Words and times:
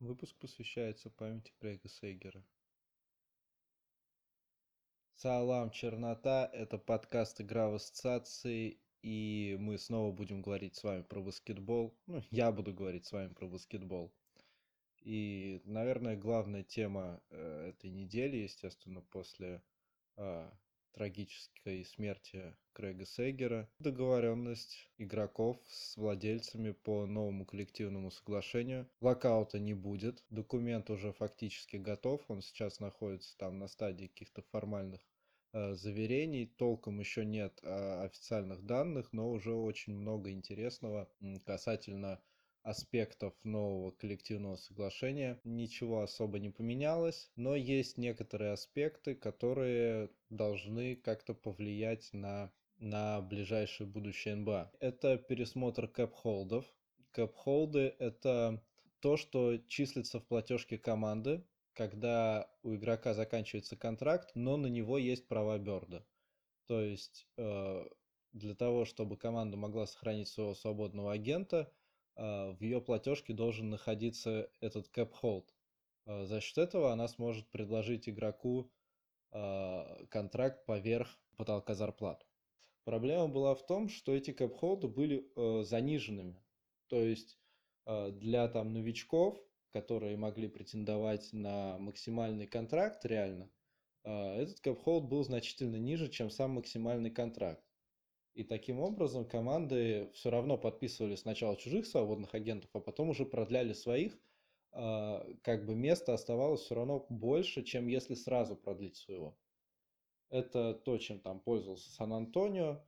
Выпуск 0.00 0.34
посвящается 0.38 1.10
памяти 1.10 1.52
Крэга 1.58 1.86
Сейгера. 1.86 2.42
Салам, 5.16 5.70
чернота, 5.70 6.48
это 6.54 6.78
подкаст 6.78 7.42
«Игра 7.42 7.68
в 7.68 7.74
ассоциации», 7.74 8.80
и 9.02 9.58
мы 9.60 9.76
снова 9.76 10.10
будем 10.10 10.40
говорить 10.40 10.74
с 10.74 10.84
вами 10.84 11.02
про 11.02 11.20
баскетбол. 11.20 11.94
Ну, 12.06 12.22
я 12.30 12.50
буду 12.50 12.72
говорить 12.72 13.04
с 13.04 13.12
вами 13.12 13.34
про 13.34 13.46
баскетбол. 13.46 14.10
И, 15.02 15.60
наверное, 15.66 16.16
главная 16.16 16.62
тема 16.62 17.20
э, 17.28 17.68
этой 17.68 17.90
недели, 17.90 18.38
естественно, 18.38 19.02
после 19.02 19.62
э, 20.16 20.50
трагической 20.92 21.84
смерти 21.84 22.56
Крэга 22.72 23.04
Сейгера, 23.04 23.68
договоренность 23.78 24.88
игроков 24.98 25.58
с 25.68 25.96
владельцами 25.96 26.72
по 26.72 27.06
новому 27.06 27.44
коллективному 27.44 28.10
соглашению. 28.10 28.88
Локаута 29.00 29.58
не 29.58 29.74
будет, 29.74 30.24
документ 30.30 30.90
уже 30.90 31.12
фактически 31.12 31.76
готов, 31.76 32.22
он 32.28 32.42
сейчас 32.42 32.80
находится 32.80 33.36
там 33.38 33.58
на 33.58 33.68
стадии 33.68 34.06
каких-то 34.06 34.42
формальных 34.50 35.00
э, 35.52 35.74
заверений, 35.74 36.46
толком 36.46 37.00
еще 37.00 37.24
нет 37.24 37.58
э, 37.62 38.04
официальных 38.04 38.64
данных, 38.64 39.12
но 39.12 39.30
уже 39.30 39.52
очень 39.52 39.94
много 39.94 40.30
интересного 40.30 41.10
касательно 41.44 42.20
аспектов 42.62 43.32
нового 43.44 43.90
коллективного 43.90 44.56
соглашения 44.56 45.40
ничего 45.44 46.02
особо 46.02 46.38
не 46.38 46.50
поменялось, 46.50 47.30
но 47.36 47.56
есть 47.56 47.96
некоторые 47.96 48.52
аспекты, 48.52 49.14
которые 49.14 50.10
должны 50.28 50.96
как-то 50.96 51.34
повлиять 51.34 52.12
на, 52.12 52.52
на 52.78 53.20
ближайшее 53.22 53.86
будущее 53.86 54.36
НБА. 54.36 54.72
Это 54.80 55.16
пересмотр 55.16 55.88
кэп-холдов. 55.88 56.64
Кэп-холды– 57.12 57.94
это 57.98 58.62
то, 59.00 59.16
что 59.16 59.56
числится 59.68 60.20
в 60.20 60.26
платежке 60.26 60.78
команды, 60.78 61.44
когда 61.72 62.50
у 62.62 62.74
игрока 62.74 63.14
заканчивается 63.14 63.76
контракт, 63.76 64.30
но 64.34 64.56
на 64.56 64.66
него 64.66 64.98
есть 64.98 65.26
права 65.28 65.58
Берда. 65.58 66.04
То 66.66 66.82
есть 66.82 67.26
э, 67.36 67.84
для 68.32 68.54
того, 68.54 68.84
чтобы 68.84 69.16
команда 69.16 69.56
могла 69.56 69.86
сохранить 69.86 70.28
своего 70.28 70.54
свободного 70.54 71.12
агента– 71.12 71.72
в 72.20 72.58
ее 72.60 72.82
платежке 72.82 73.32
должен 73.32 73.70
находиться 73.70 74.50
этот 74.60 74.90
cap 74.94 75.12
hold. 75.22 75.46
За 76.26 76.40
счет 76.40 76.58
этого 76.58 76.92
она 76.92 77.08
сможет 77.08 77.48
предложить 77.48 78.08
игроку 78.08 78.70
а, 79.32 80.04
контракт 80.10 80.66
поверх 80.66 81.08
потолка 81.36 81.74
зарплат. 81.74 82.26
Проблема 82.84 83.28
была 83.28 83.54
в 83.54 83.64
том, 83.64 83.88
что 83.88 84.14
эти 84.14 84.32
cap 84.32 84.54
холды 84.54 84.88
были 84.88 85.30
э, 85.34 85.62
заниженными. 85.62 86.42
То 86.88 87.00
есть 87.00 87.38
для 87.86 88.46
там 88.48 88.72
новичков, 88.72 89.38
которые 89.72 90.16
могли 90.16 90.48
претендовать 90.48 91.32
на 91.32 91.78
максимальный 91.78 92.46
контракт 92.46 93.04
реально, 93.06 93.50
этот 94.02 94.60
hold 94.66 95.02
был 95.02 95.24
значительно 95.24 95.76
ниже, 95.76 96.08
чем 96.08 96.30
сам 96.30 96.52
максимальный 96.52 97.10
контракт. 97.10 97.64
И 98.34 98.44
таким 98.44 98.80
образом 98.80 99.24
команды 99.24 100.10
все 100.14 100.30
равно 100.30 100.56
подписывали 100.56 101.16
сначала 101.16 101.56
чужих 101.56 101.86
свободных 101.86 102.34
агентов, 102.34 102.70
а 102.74 102.80
потом 102.80 103.10
уже 103.10 103.24
продляли 103.24 103.72
своих. 103.72 104.18
А, 104.72 105.26
как 105.42 105.66
бы 105.66 105.74
место 105.74 106.14
оставалось 106.14 106.60
все 106.60 106.76
равно 106.76 107.06
больше, 107.08 107.62
чем 107.64 107.88
если 107.88 108.14
сразу 108.14 108.56
продлить 108.56 108.96
своего. 108.96 109.36
Это 110.28 110.74
то, 110.74 110.96
чем 110.98 111.18
там 111.20 111.40
пользовался 111.40 111.90
Сан-Антонио. 111.90 112.84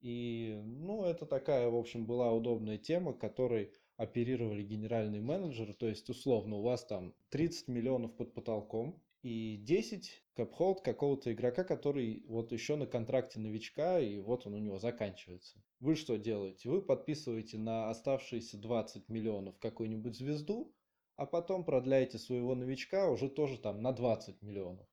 И, 0.00 0.58
ну, 0.64 1.04
это 1.04 1.26
такая, 1.26 1.68
в 1.68 1.76
общем, 1.76 2.06
была 2.06 2.32
удобная 2.32 2.78
тема, 2.78 3.12
которой 3.12 3.72
оперировали 3.96 4.62
генеральные 4.62 5.20
менеджеры. 5.20 5.74
То 5.74 5.88
есть, 5.88 6.08
условно, 6.08 6.56
у 6.56 6.62
вас 6.62 6.84
там 6.86 7.14
30 7.30 7.68
миллионов 7.68 8.16
под 8.16 8.32
потолком, 8.34 9.02
и 9.26 9.56
10 9.56 10.22
кэп-холд 10.36 10.82
какого-то 10.82 11.32
игрока, 11.32 11.64
который 11.64 12.22
вот 12.28 12.52
еще 12.52 12.76
на 12.76 12.86
контракте 12.86 13.40
новичка, 13.40 13.98
и 13.98 14.20
вот 14.20 14.46
он 14.46 14.54
у 14.54 14.58
него 14.58 14.78
заканчивается. 14.78 15.60
Вы 15.80 15.96
что 15.96 16.16
делаете? 16.16 16.70
Вы 16.70 16.80
подписываете 16.80 17.58
на 17.58 17.90
оставшиеся 17.90 18.56
20 18.56 19.08
миллионов 19.08 19.58
какую-нибудь 19.58 20.16
звезду, 20.16 20.72
а 21.16 21.26
потом 21.26 21.64
продляете 21.64 22.18
своего 22.18 22.54
новичка 22.54 23.10
уже 23.10 23.28
тоже 23.28 23.58
там 23.58 23.82
на 23.82 23.90
20 23.90 24.42
миллионов. 24.42 24.86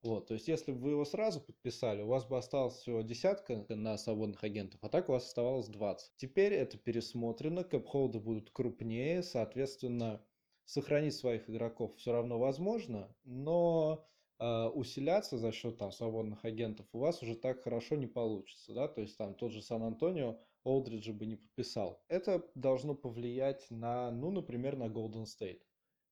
Вот, 0.00 0.28
то 0.28 0.32
есть, 0.32 0.48
если 0.48 0.72
бы 0.72 0.78
вы 0.78 0.90
его 0.92 1.04
сразу 1.04 1.42
подписали, 1.42 2.00
у 2.00 2.06
вас 2.06 2.24
бы 2.24 2.38
осталось 2.38 2.76
всего 2.76 3.02
десятка 3.02 3.66
на 3.68 3.98
свободных 3.98 4.42
агентов, 4.42 4.80
а 4.82 4.88
так 4.88 5.10
у 5.10 5.12
вас 5.12 5.26
оставалось 5.26 5.68
20. 5.68 6.12
Теперь 6.16 6.54
это 6.54 6.78
пересмотрено, 6.78 7.62
кэп-холды 7.62 8.20
будут 8.20 8.48
крупнее, 8.52 9.22
соответственно, 9.22 10.24
сохранить 10.66 11.14
своих 11.14 11.48
игроков 11.48 11.96
все 11.96 12.12
равно 12.12 12.38
возможно, 12.38 13.08
но 13.24 14.04
э, 14.38 14.66
усиляться 14.66 15.38
за 15.38 15.52
счет 15.52 15.78
там 15.78 15.92
свободных 15.92 16.44
агентов 16.44 16.86
у 16.92 16.98
вас 16.98 17.22
уже 17.22 17.36
так 17.36 17.62
хорошо 17.62 17.96
не 17.96 18.06
получится, 18.06 18.74
да, 18.74 18.88
то 18.88 19.00
есть 19.00 19.16
там 19.16 19.34
тот 19.34 19.52
же 19.52 19.62
Сан-Антонио 19.62 20.38
Олдриджа 20.64 21.12
бы 21.12 21.26
не 21.26 21.36
подписал. 21.36 22.02
Это 22.08 22.44
должно 22.56 22.94
повлиять 22.96 23.70
на, 23.70 24.10
ну, 24.10 24.32
например, 24.32 24.76
на 24.76 24.88
Golden 24.88 25.24
State. 25.24 25.62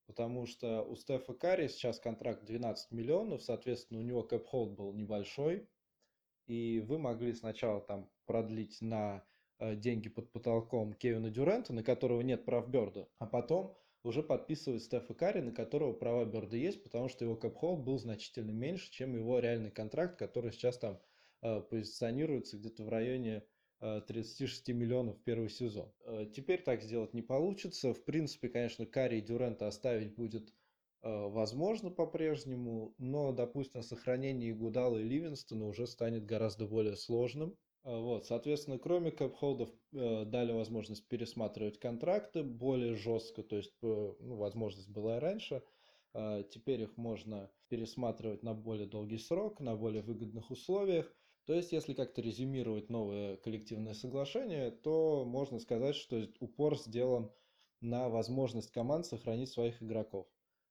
Потому 0.06 0.46
что 0.46 0.82
у 0.82 0.94
Стефа 0.96 1.34
Карри 1.34 1.66
сейчас 1.66 1.98
контракт 1.98 2.44
12 2.44 2.92
миллионов, 2.92 3.42
соответственно, 3.42 4.00
у 4.00 4.04
него 4.04 4.22
кэп-холд 4.22 4.76
был 4.76 4.92
небольшой, 4.92 5.68
и 6.46 6.84
вы 6.86 6.98
могли 6.98 7.32
сначала 7.32 7.80
там 7.80 8.08
продлить 8.26 8.80
на 8.80 9.24
э, 9.58 9.74
деньги 9.74 10.08
под 10.08 10.30
потолком 10.30 10.92
Кевина 10.92 11.30
Дюрента, 11.30 11.72
на 11.72 11.82
которого 11.82 12.20
нет 12.20 12.44
прав 12.44 12.68
Берда, 12.68 13.08
а 13.18 13.26
потом 13.26 13.74
уже 14.04 14.22
подписывает 14.22 14.82
Стефа 14.82 15.14
Карри, 15.14 15.40
на 15.40 15.50
которого 15.50 15.94
права 15.94 16.24
Берда 16.26 16.56
есть, 16.56 16.82
потому 16.82 17.08
что 17.08 17.24
его 17.24 17.36
кэп 17.36 17.80
был 17.80 17.98
значительно 17.98 18.50
меньше, 18.50 18.90
чем 18.92 19.16
его 19.16 19.38
реальный 19.38 19.70
контракт, 19.70 20.18
который 20.18 20.52
сейчас 20.52 20.78
там 20.78 21.00
э, 21.42 21.60
позиционируется 21.62 22.58
где-то 22.58 22.84
в 22.84 22.90
районе 22.90 23.44
э, 23.80 24.02
36 24.06 24.68
миллионов 24.68 25.16
первый 25.24 25.48
сезон. 25.48 25.90
Э, 26.04 26.26
теперь 26.32 26.62
так 26.62 26.82
сделать 26.82 27.14
не 27.14 27.22
получится. 27.22 27.94
В 27.94 28.04
принципе, 28.04 28.50
конечно, 28.50 28.84
Карри 28.84 29.18
и 29.18 29.22
Дюрента 29.22 29.66
оставить 29.66 30.14
будет 30.14 30.50
э, 30.50 31.08
возможно 31.10 31.90
по-прежнему, 31.90 32.94
но, 32.98 33.32
допустим, 33.32 33.82
сохранение 33.82 34.54
Гудала 34.54 34.98
и 34.98 35.02
Ливинстона 35.02 35.66
уже 35.66 35.86
станет 35.86 36.26
гораздо 36.26 36.66
более 36.66 36.96
сложным. 36.96 37.56
А, 37.84 37.98
вот, 38.00 38.26
соответственно, 38.26 38.78
кроме 38.78 39.10
кэп-холдов 39.10 39.70
э, 39.92 40.24
дали 40.24 40.52
возможность 40.52 41.06
пересматривать 41.06 41.78
контракты 41.78 42.42
более 42.42 42.94
жестко, 42.94 43.42
то 43.42 43.56
есть 43.56 43.74
э, 43.82 44.14
ну, 44.20 44.36
возможность 44.36 44.88
была 44.88 45.18
и 45.18 45.20
раньше. 45.20 45.62
Э, 46.14 46.44
теперь 46.50 46.80
их 46.82 46.96
можно 46.96 47.50
пересматривать 47.68 48.42
на 48.42 48.54
более 48.54 48.86
долгий 48.86 49.18
срок, 49.18 49.60
на 49.60 49.76
более 49.76 50.02
выгодных 50.02 50.50
условиях. 50.50 51.14
То 51.44 51.52
есть, 51.52 51.72
если 51.72 51.92
как-то 51.92 52.22
резюмировать 52.22 52.88
новое 52.88 53.36
коллективное 53.36 53.92
соглашение, 53.92 54.70
то 54.70 55.26
можно 55.26 55.58
сказать, 55.58 55.94
что 55.94 56.26
упор 56.40 56.78
сделан 56.78 57.30
на 57.82 58.08
возможность 58.08 58.70
команд 58.70 59.04
сохранить 59.04 59.50
своих 59.50 59.82
игроков. 59.82 60.26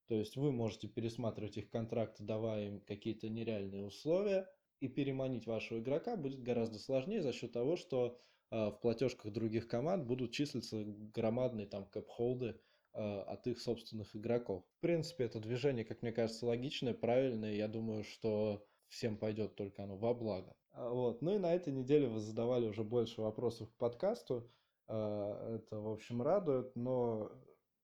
То 0.07 0.15
есть 0.15 0.35
вы 0.35 0.51
можете 0.51 0.87
пересматривать 0.87 1.57
их 1.57 1.69
контракты, 1.69 2.23
давая 2.23 2.69
им 2.69 2.81
какие-то 2.81 3.29
нереальные 3.29 3.85
условия– 3.85 4.47
и 4.83 4.89
переманить 4.89 5.47
вашего 5.47 5.79
игрока 5.79 6.17
будет 6.17 6.43
гораздо 6.43 6.77
сложнее 6.77 7.21
за 7.21 7.31
счет 7.31 7.53
того, 7.53 7.77
что 7.77 8.19
э, 8.51 8.67
в 8.67 8.79
платежках 8.81 9.31
других 9.31 9.69
команд 9.69 10.05
будут 10.05 10.33
числиться 10.33 10.83
громадные 10.85 11.67
там 11.67 11.85
кэп-холды 11.85 12.59
э, 12.93 12.99
от 12.99 13.47
их 13.47 13.61
собственных 13.61 14.13
игроков. 14.13 14.65
В 14.77 14.81
принципе, 14.81 15.23
это 15.23 15.39
движение, 15.39 15.85
как 15.85 16.01
мне 16.01 16.11
кажется, 16.11 16.45
логичное, 16.45 16.93
правильное. 16.93 17.53
Я 17.53 17.69
думаю, 17.69 18.03
что 18.03 18.65
всем 18.89 19.15
пойдет 19.15 19.55
только 19.55 19.83
оно 19.83 19.95
во 19.95 20.13
благо. 20.13 20.53
А, 20.71 20.89
вот. 20.89 21.21
Ну 21.21 21.35
и 21.35 21.37
на 21.37 21.55
этой 21.55 21.71
неделе 21.71 22.09
вы 22.09 22.19
задавали 22.19 22.67
уже 22.67 22.83
больше 22.83 23.21
вопросов 23.21 23.71
к 23.71 23.77
подкасту. 23.77 24.51
Это, 24.89 25.79
в 25.79 25.93
общем, 25.93 26.21
радует, 26.21 26.75
но 26.75 27.31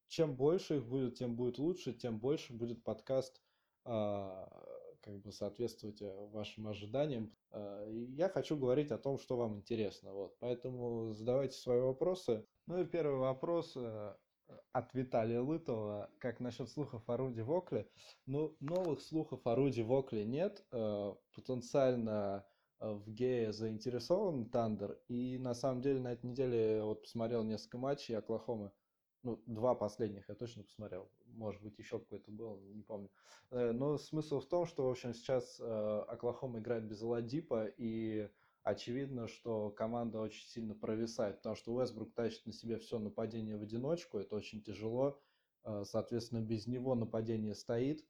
чем 0.09 0.35
больше 0.35 0.79
их 0.79 0.85
будет, 0.85 1.15
тем 1.15 1.38
будет 1.38 1.57
лучше, 1.57 1.94
тем 1.94 2.19
больше 2.19 2.51
будет 2.51 2.83
подкаст 2.83 3.41
как 5.01 5.19
бы 5.19 5.31
соответствовать 5.31 6.01
э, 6.01 6.28
вашим 6.31 6.68
ожиданиям. 6.68 7.34
Э, 7.51 7.88
я 7.90 8.30
хочу 8.30 8.57
говорить 8.57 8.92
о 8.92 8.98
том, 8.98 9.18
что 9.18 9.38
вам 9.38 9.57
интересно. 9.57 10.13
Вот. 10.13 10.38
Поэтому 10.40 11.13
задавайте 11.13 11.57
свои 11.57 11.80
вопросы. 11.80 12.46
Ну 12.68 12.81
и 12.81 12.86
первый 12.86 13.19
вопрос 13.19 13.75
э, 13.75 14.16
от 14.72 14.94
Виталия 14.94 15.42
Лытова. 15.42 16.10
Как 16.19 16.40
насчет 16.40 16.69
слухов 16.69 17.07
о 17.10 17.18
Руди 17.18 17.42
Вокле? 17.42 17.90
Ну, 18.25 18.56
новых 18.60 19.01
слухов 19.01 19.46
о 19.46 19.56
Руди 19.56 19.81
Вокле 19.81 20.25
нет. 20.25 20.66
Потенциально 21.36 22.46
в 22.80 23.12
гее 23.12 23.51
заинтересован 23.51 24.50
Тандер. 24.50 25.00
И 25.07 25.38
на 25.38 25.54
самом 25.54 25.81
деле 25.81 26.00
на 26.00 26.13
этой 26.13 26.28
неделе 26.28 26.81
вот 26.84 27.04
посмотрел 27.04 27.44
несколько 27.44 27.78
матчей 27.78 28.18
Оклахомы 28.18 28.72
ну, 29.24 29.42
два 29.46 29.75
последних 29.75 30.30
я 30.30 30.36
точно 30.36 30.63
посмотрел. 30.63 31.12
Может 31.39 31.62
быть, 31.63 31.80
еще 31.80 32.00
какой-то 32.00 32.31
был, 32.31 32.59
не 32.74 32.83
помню. 32.83 33.09
Э, 33.50 33.71
но 33.71 33.97
смысл 33.97 34.41
в 34.41 34.45
том, 34.45 34.65
что, 34.65 34.86
в 34.86 34.91
общем, 34.91 35.13
сейчас 35.13 35.57
э, 35.59 36.03
Оклахома 36.07 36.59
играет 36.59 36.83
без 36.83 37.01
Аладипа, 37.01 37.65
и 37.77 38.30
очевидно, 38.63 39.30
что 39.30 39.71
команда 39.71 40.19
очень 40.19 40.45
сильно 40.45 40.75
провисает, 40.75 41.38
потому 41.38 41.56
что 41.56 41.74
Уэсбрук 41.74 42.13
тащит 42.13 42.45
на 42.45 42.51
себе 42.51 42.77
все 42.77 43.00
нападение 43.00 43.56
в 43.56 43.62
одиночку, 43.62 44.19
это 44.19 44.36
очень 44.36 44.62
тяжело, 44.62 45.18
Э, 45.63 45.83
соответственно, 45.86 46.41
без 46.41 46.68
него 46.68 46.94
нападение 46.95 47.56
стоит. 47.56 48.06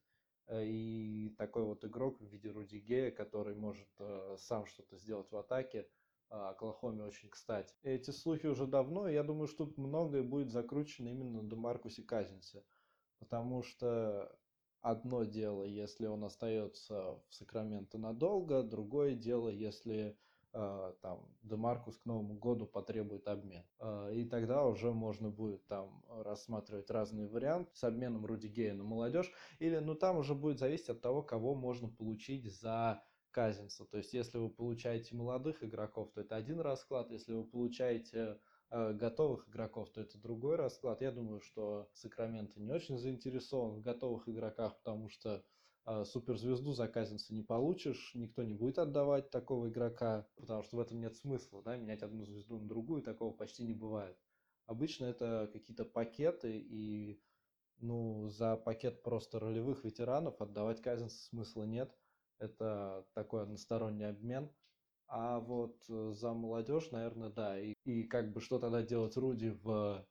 И 0.52 1.36
такой 1.38 1.64
вот 1.64 1.86
игрок 1.86 2.20
в 2.20 2.26
виде 2.26 2.50
Руди 2.50 2.78
Гея, 2.78 3.12
который 3.12 3.54
может 3.54 3.88
сам 4.38 4.66
что-то 4.66 4.98
сделать 4.98 5.31
в 5.31 5.38
атаке, 5.38 5.88
Оклахоме 6.30 7.04
очень 7.04 7.30
кстати. 7.30 7.76
Эти 7.84 8.12
слухи 8.12 8.46
уже 8.46 8.68
давно, 8.68 9.08
и 9.08 9.14
я 9.14 9.24
думаю, 9.24 9.48
что 9.48 9.72
многое 9.78 10.22
будет 10.22 10.52
закручено 10.52 11.10
именно 11.10 11.42
на 11.42 11.50
Демаркусе 11.50 12.04
Казинсе. 12.04 12.64
Потому 13.19 13.63
что 13.63 14.36
одно 14.81 15.24
дело, 15.24 15.63
если 15.63 16.07
он 16.07 16.24
остается 16.24 17.19
в 17.27 17.36
Сакраменто 17.36 17.98
надолго, 17.98 18.63
другое 18.63 19.13
дело, 19.16 19.50
если 19.50 20.18
э, 20.54 20.94
там 21.01 21.27
Демаркус 21.42 21.98
к 21.98 22.06
Новому 22.06 22.36
году 22.36 22.66
потребует 22.66 23.27
обмен. 23.27 23.63
Э, 23.80 24.12
и 24.13 24.25
тогда 24.25 24.66
уже 24.66 24.94
можно 24.94 25.30
будет 25.30 25.66
там 25.68 26.04
рассматривать 26.10 26.89
разные 26.89 27.27
варианты 27.27 27.75
с 27.75 27.83
обменом 27.83 28.25
Руди 28.25 28.48
Гея 28.48 28.74
на 28.74 28.83
молодежь. 28.83 29.31
Или, 29.60 29.77
ну, 29.77 29.95
там 29.95 30.18
уже 30.18 30.33
будет 30.33 30.60
зависеть 30.60 30.89
от 30.89 31.01
того, 31.01 31.21
кого 31.21 31.56
можно 31.56 31.89
получить 31.89 32.45
за 32.45 33.04
Казинца. 33.31 33.86
То 33.86 33.98
есть, 33.98 34.13
если 34.13 34.38
вы 34.38 34.50
получаете 34.50 35.16
молодых 35.16 35.63
игроков, 35.63 36.12
то 36.12 36.21
это 36.21 36.36
один 36.36 36.60
расклад. 36.62 37.12
Если 37.12 37.33
вы 37.33 37.44
получаете 37.44 38.39
готовых 38.71 39.50
игроков, 39.50 39.89
то 39.89 40.01
это 40.01 40.18
другой 40.18 40.56
расклад. 40.56 41.01
Я 41.01 41.12
думаю, 41.12 41.42
что 41.42 41.89
Сакраменто 41.94 42.60
не 42.60 42.71
очень 42.71 42.98
заинтересован 42.98 43.75
в 43.75 43.81
готовых 43.81 44.30
игроках, 44.30 44.77
потому 44.77 45.10
что 45.10 45.44
э, 45.86 46.06
суперзвезду 46.06 46.74
за 46.74 46.88
Казинца 46.88 47.33
не 47.33 47.42
получишь, 47.42 48.12
никто 48.13 48.44
не 48.44 48.54
будет 48.54 48.77
отдавать 48.77 49.31
такого 49.31 49.69
игрока, 49.69 50.27
потому 50.36 50.63
что 50.63 50.77
в 50.77 50.80
этом 50.80 51.00
нет 51.00 51.16
смысла, 51.16 51.63
да, 51.63 51.77
менять 51.77 52.04
одну 52.04 52.25
звезду 52.25 52.60
на 52.60 52.68
другую, 52.68 53.01
такого 53.01 53.33
почти 53.33 53.63
не 53.63 53.74
бывает. 53.74 54.18
Обычно 54.68 55.06
это 55.06 55.50
какие-то 55.51 55.83
пакеты, 55.83 56.60
и 56.60 57.19
ну, 57.80 58.30
за 58.30 58.56
пакет 58.56 59.01
просто 59.01 59.39
ролевых 59.39 59.83
ветеранов 59.83 60.42
отдавать 60.42 60.81
Казинца 60.81 61.18
смысла 61.30 61.63
нет. 61.63 61.95
Это 62.38 63.06
такой 63.13 63.44
односторонний 63.44 64.07
обмен. 64.07 64.50
А 65.10 65.40
вот 65.40 65.76
э, 65.90 66.12
за 66.14 66.34
молодежь, 66.34 66.92
наверное, 66.92 67.30
да. 67.30 67.60
И, 67.60 67.74
и 67.84 68.04
как 68.04 68.32
бы 68.32 68.42
что 68.42 68.60
тогда 68.60 68.84
делать 68.84 69.18
Руди 69.18 69.50
в 69.64 70.06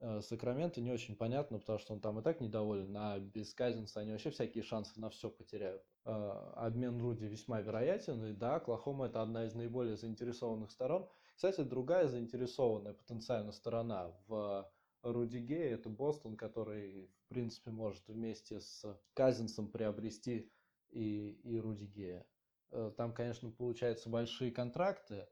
э, 0.00 0.20
Сакраменто 0.20 0.80
не 0.80 0.90
очень 0.90 1.14
понятно, 1.14 1.60
потому 1.60 1.78
что 1.78 1.94
он 1.94 2.00
там 2.00 2.18
и 2.18 2.22
так 2.22 2.40
недоволен, 2.40 2.92
а 2.96 3.20
без 3.20 3.54
Казинса 3.54 4.00
они 4.00 4.10
вообще 4.10 4.30
всякие 4.30 4.64
шансы 4.64 4.98
на 4.98 5.10
все 5.10 5.30
потеряют. 5.30 5.84
Э, 6.04 6.52
обмен 6.56 7.00
Руди 7.00 7.24
весьма 7.24 7.60
вероятен, 7.60 8.24
и 8.24 8.32
да, 8.32 8.58
Клахома 8.58 9.06
это 9.06 9.22
одна 9.22 9.44
из 9.46 9.54
наиболее 9.54 9.96
заинтересованных 9.96 10.72
сторон. 10.72 11.08
Кстати, 11.36 11.60
другая 11.60 12.08
заинтересованная 12.08 12.94
потенциально 12.94 13.52
сторона 13.52 14.10
в 14.26 14.68
Руди 15.04 15.38
Гея 15.38 15.74
это 15.74 15.88
Бостон, 15.88 16.36
который, 16.36 17.06
в 17.06 17.28
принципе, 17.28 17.70
может 17.70 18.06
вместе 18.08 18.60
с 18.60 18.84
Казинсом 19.14 19.68
приобрести 19.68 20.50
и, 20.90 21.38
и 21.44 21.58
Руди 21.58 21.84
Гея. 21.84 22.26
Э, 22.72 22.90
там, 22.96 23.12
конечно, 23.12 23.50
получаются 23.50 24.08
большие 24.08 24.50
контракты, 24.50 25.28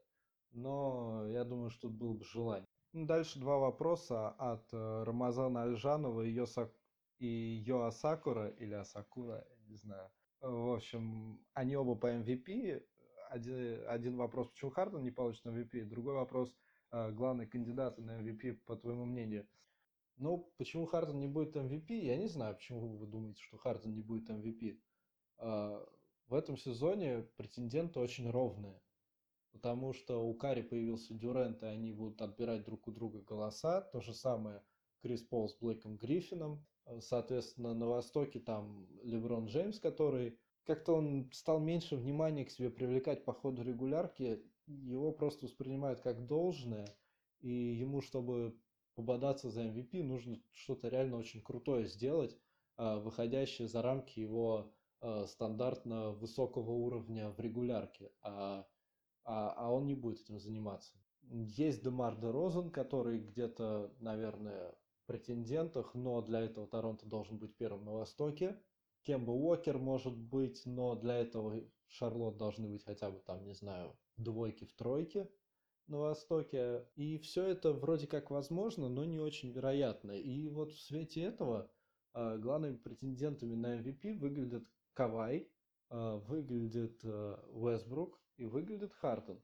но 0.51 1.25
я 1.27 1.43
думаю, 1.43 1.71
что 1.71 1.87
тут 1.87 1.97
было 1.97 2.13
бы 2.13 2.23
желание. 2.23 2.67
Ну, 2.93 3.05
дальше 3.05 3.39
два 3.39 3.57
вопроса 3.57 4.29
от 4.29 4.71
э, 4.73 5.03
Рамазана 5.03 5.63
Альжанова 5.63 6.21
и, 6.21 6.31
Йоса... 6.31 6.71
и 7.17 7.63
Йоа 7.65 7.89
Сакура, 7.91 8.49
или 8.49 8.73
Асакура, 8.73 9.47
не 9.67 9.75
знаю. 9.75 10.11
В 10.41 10.75
общем, 10.75 11.39
они 11.53 11.75
оба 11.75 11.95
по 11.95 12.11
MVP. 12.11 12.83
Один, 13.29 13.87
один 13.87 14.17
вопрос, 14.17 14.49
почему 14.49 14.71
Харден 14.71 15.03
не 15.03 15.11
получит 15.11 15.45
MVP, 15.45 15.85
другой 15.85 16.15
вопрос, 16.15 16.55
э, 16.91 17.11
главный 17.11 17.47
кандидат 17.47 17.97
на 17.97 18.21
MVP, 18.21 18.59
по 18.65 18.75
твоему 18.75 19.05
мнению. 19.05 19.47
Ну, 20.17 20.53
почему 20.57 20.85
Харден 20.85 21.19
не 21.19 21.27
будет 21.27 21.55
MVP, 21.55 21.93
я 21.93 22.17
не 22.17 22.27
знаю, 22.27 22.55
почему 22.55 22.97
вы 22.97 23.07
думаете, 23.07 23.41
что 23.41 23.57
Харден 23.57 23.95
не 23.95 24.03
будет 24.03 24.29
MVP 24.29 24.79
в 26.31 26.33
этом 26.33 26.55
сезоне 26.55 27.27
претенденты 27.35 27.99
очень 27.99 28.29
ровные. 28.29 28.81
Потому 29.51 29.91
что 29.91 30.25
у 30.25 30.33
Кари 30.33 30.61
появился 30.61 31.13
Дюрент, 31.13 31.61
и 31.61 31.65
они 31.65 31.91
будут 31.91 32.21
отбирать 32.21 32.63
друг 32.63 32.87
у 32.87 32.91
друга 32.91 33.19
голоса. 33.19 33.81
То 33.81 33.99
же 33.99 34.13
самое 34.13 34.63
Крис 35.01 35.23
Пол 35.23 35.49
с 35.49 35.57
Блейком 35.57 35.97
Гриффином. 35.97 36.65
Соответственно, 37.01 37.73
на 37.73 37.85
Востоке 37.85 38.39
там 38.39 38.87
Леброн 39.03 39.47
Джеймс, 39.47 39.77
который 39.79 40.39
как-то 40.63 40.93
он 40.93 41.29
стал 41.33 41.59
меньше 41.59 41.97
внимания 41.97 42.45
к 42.45 42.51
себе 42.51 42.69
привлекать 42.69 43.25
по 43.25 43.33
ходу 43.33 43.61
регулярки. 43.61 44.41
Его 44.67 45.11
просто 45.11 45.47
воспринимают 45.47 45.99
как 45.99 46.27
должное. 46.27 46.87
И 47.41 47.51
ему, 47.51 47.99
чтобы 47.99 48.57
пободаться 48.95 49.49
за 49.49 49.63
MVP, 49.63 50.01
нужно 50.01 50.39
что-то 50.53 50.87
реально 50.87 51.17
очень 51.17 51.41
крутое 51.41 51.87
сделать, 51.87 52.37
а, 52.77 52.99
выходящее 52.99 53.67
за 53.67 53.81
рамки 53.81 54.21
его 54.21 54.73
э, 55.01 55.25
стандартно 55.27 56.11
высокого 56.11 56.71
уровня 56.71 57.29
в 57.29 57.39
регулярке, 57.39 58.11
а, 58.21 58.65
а, 59.23 59.53
а 59.57 59.71
он 59.71 59.85
не 59.87 59.95
будет 59.95 60.21
этим 60.21 60.39
заниматься. 60.39 60.93
Есть 61.29 61.83
Демар 61.83 62.19
де 62.19 62.29
Розен, 62.29 62.71
который 62.71 63.19
где-то, 63.19 63.93
наверное, 63.99 64.75
претендентах, 65.05 65.93
но 65.93 66.21
для 66.21 66.41
этого 66.41 66.67
Торонто 66.67 67.05
должен 67.05 67.37
быть 67.37 67.55
первым 67.57 67.85
на 67.85 67.93
Востоке. 67.93 68.57
Кемба 69.03 69.31
Уокер 69.31 69.77
может 69.77 70.15
быть, 70.15 70.61
но 70.65 70.95
для 70.95 71.17
этого 71.17 71.61
Шарлот 71.87 72.37
должны 72.37 72.69
быть 72.69 72.83
хотя 72.85 73.09
бы 73.09 73.19
там, 73.19 73.43
не 73.43 73.53
знаю, 73.53 73.95
в 74.15 74.23
двойке, 74.23 74.65
в 74.65 74.73
тройке 74.73 75.29
на 75.87 75.99
Востоке. 75.99 76.85
И 76.95 77.17
все 77.17 77.45
это 77.45 77.73
вроде 77.73 78.07
как 78.07 78.31
возможно, 78.31 78.89
но 78.89 79.03
не 79.03 79.19
очень 79.19 79.51
вероятно. 79.51 80.11
И 80.11 80.47
вот 80.47 80.71
в 80.71 80.79
свете 80.79 81.23
этого 81.23 81.69
э, 82.13 82.37
главными 82.37 82.77
претендентами 82.77 83.55
на 83.55 83.79
MVP 83.79 84.17
выглядят 84.17 84.63
Кавай, 84.93 85.49
э, 85.89 86.21
выглядит 86.27 86.99
э, 87.03 87.37
Уэсбрук 87.53 88.19
и 88.37 88.45
выглядит 88.45 88.93
Хартон. 88.93 89.41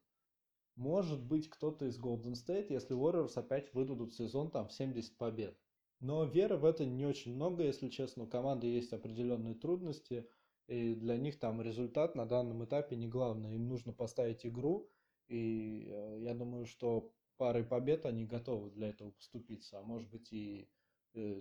Может 0.76 1.24
быть 1.24 1.50
кто-то 1.50 1.86
из 1.86 2.00
Golden 2.00 2.34
State, 2.34 2.68
если 2.70 2.96
Warriors 2.96 3.34
опять 3.36 3.74
выдадут 3.74 4.14
сезон 4.14 4.52
там 4.52 4.68
в 4.68 4.74
70 4.74 5.18
побед. 5.18 5.58
Но 6.00 6.26
веры 6.26 6.58
в 6.58 6.66
это 6.66 6.86
не 6.86 7.06
очень 7.06 7.34
много, 7.34 7.64
если 7.64 7.90
честно. 7.90 8.24
У 8.24 8.28
команды 8.28 8.68
есть 8.68 8.94
определенные 8.94 9.56
трудности, 9.56 10.30
и 10.68 10.94
для 10.94 11.18
них 11.18 11.40
там 11.40 11.62
результат 11.62 12.14
на 12.16 12.26
данном 12.26 12.64
этапе 12.64 12.96
не 12.96 13.08
главное. 13.08 13.56
Им 13.56 13.68
нужно 13.68 13.94
поставить 13.94 14.46
игру, 14.46 14.88
и 15.28 15.88
э, 15.90 16.20
я 16.22 16.36
думаю, 16.36 16.66
что 16.66 17.12
парой 17.38 17.64
побед 17.64 18.06
они 18.06 18.26
готовы 18.26 18.70
для 18.72 18.90
этого 18.90 19.12
поступиться, 19.12 19.80
а 19.80 19.84
может 19.84 20.10
быть 20.10 20.32
и 20.32 20.70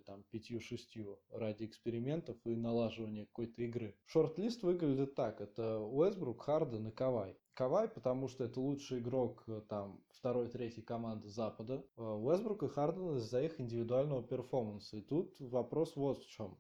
там 0.07 0.25
пятью-шестью 0.31 1.19
ради 1.31 1.65
экспериментов 1.65 2.37
и 2.45 2.55
налаживания 2.55 3.27
какой-то 3.27 3.63
игры. 3.63 3.97
Шорт-лист 4.07 4.63
выглядит 4.63 5.15
так. 5.15 5.41
Это 5.41 5.79
Уэсбрук, 5.81 6.43
Харден 6.43 6.89
и 6.89 6.91
Кавай. 6.91 7.37
Кавай, 7.55 7.89
потому 7.89 8.29
что 8.29 8.45
это 8.45 8.61
лучший 8.61 8.99
игрок 8.99 9.45
э, 9.47 9.63
там 9.69 10.05
второй, 10.11 10.49
третьей 10.49 10.83
команды 10.83 11.29
Запада. 11.29 11.85
Э, 11.97 12.03
Уэсбрук 12.03 12.65
и 12.65 12.69
Харден 12.69 13.17
из-за 13.17 13.43
их 13.43 13.61
индивидуального 13.61 14.23
перформанса. 14.23 14.99
И 14.99 15.01
тут 15.01 15.39
вопрос 15.41 15.97
вот 15.97 16.19
в 16.19 16.29
чем. 16.29 16.59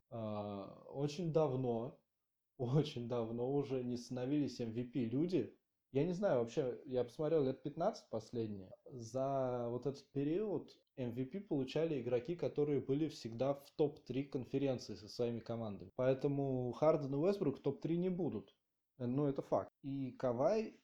Очень 0.88 1.32
давно, 1.32 1.98
очень 2.58 3.08
давно 3.08 3.52
уже 3.52 3.84
не 3.84 3.96
становились 3.96 4.60
MVP 4.60 5.04
люди, 5.10 5.54
я 5.92 6.04
не 6.04 6.12
знаю, 6.12 6.40
вообще, 6.40 6.78
я 6.84 7.04
посмотрел 7.04 7.44
лет 7.44 7.62
15 7.62 8.10
последние. 8.10 8.70
За 8.90 9.66
вот 9.70 9.86
этот 9.86 10.06
период 10.12 10.70
MVP 10.96 11.40
получали 11.40 12.00
игроки, 12.00 12.34
которые 12.36 12.80
были 12.80 13.08
всегда 13.08 13.54
в 13.54 13.70
топ-3 13.72 14.24
конференции 14.24 14.94
со 14.94 15.08
своими 15.08 15.40
командами. 15.40 15.90
Поэтому 15.96 16.72
Харден 16.72 17.14
и 17.14 17.18
Уэсбрук 17.18 17.58
в 17.58 17.62
топ-3 17.62 17.96
не 17.96 18.08
будут. 18.08 18.54
Ну, 18.98 19.26
это 19.26 19.42
факт. 19.42 19.70
И 19.82 20.12
Кавай 20.12 20.80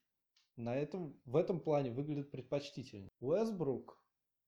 на 0.57 0.76
этом, 0.76 1.19
в 1.25 1.37
этом 1.37 1.61
плане 1.61 1.90
выглядит 1.90 2.31
предпочтительнее. 2.31 3.11
Уэсбрук 3.21 3.99